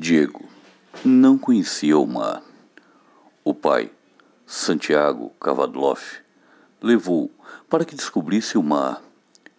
[0.00, 0.44] Diego
[1.04, 2.40] não conhecia o mar.
[3.42, 3.90] O pai,
[4.46, 6.20] Santiago Kavadloff,
[6.80, 7.28] levou
[7.68, 9.02] para que descobrisse o mar.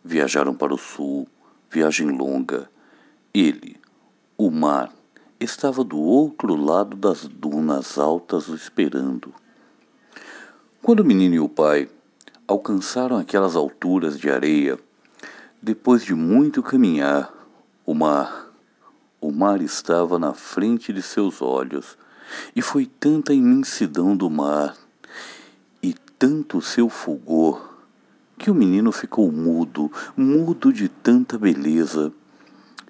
[0.02, 1.28] Viajaram para o sul,
[1.70, 2.72] viagem longa.
[3.34, 3.76] Ele,
[4.38, 4.94] o mar,
[5.42, 9.34] estava do outro lado das dunas altas o esperando.
[10.82, 11.90] Quando o menino e o pai
[12.48, 14.80] alcançaram aquelas alturas de areia,
[15.62, 17.30] depois de muito caminhar,
[17.86, 18.49] o mar
[19.22, 21.98] o mar estava na frente de seus olhos,
[22.56, 24.76] e foi tanta a imensidão do mar
[25.82, 27.70] e tanto o seu fulgor
[28.38, 32.14] que o menino ficou mudo, mudo de tanta beleza.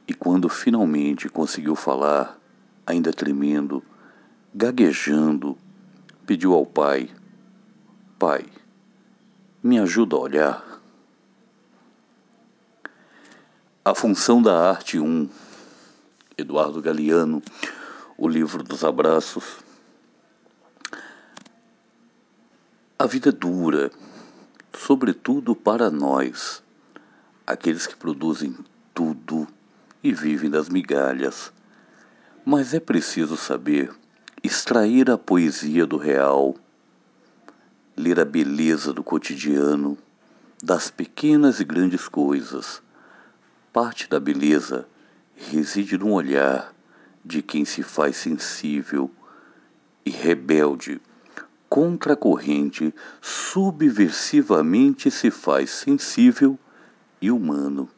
[0.07, 2.37] E quando finalmente conseguiu falar,
[2.85, 3.84] ainda tremendo,
[4.53, 5.57] gaguejando,
[6.25, 7.09] pediu ao pai:
[8.17, 8.45] Pai,
[9.63, 10.81] me ajuda a olhar.
[13.84, 15.27] A função da arte 1
[16.39, 17.43] Eduardo Galeano,
[18.17, 19.57] o livro dos abraços.
[22.98, 23.91] A vida é dura,
[24.73, 26.63] sobretudo para nós,
[27.45, 28.55] aqueles que produzem
[28.93, 29.48] tudo
[30.01, 31.51] e vivem das migalhas.
[32.45, 33.93] Mas é preciso saber
[34.41, 36.55] extrair a poesia do real,
[37.98, 39.98] ler a beleza do cotidiano,
[40.63, 42.82] das pequenas e grandes coisas.
[43.73, 44.87] Parte da beleza
[45.51, 46.73] reside no olhar
[47.23, 49.09] de quem se faz sensível
[50.05, 51.01] e rebelde,
[51.70, 56.57] contra a corrente, subversivamente se faz sensível
[57.21, 57.90] e humano.